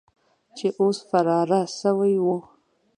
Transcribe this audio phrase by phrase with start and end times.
[0.57, 2.37] چې اوس فراره سوي وو.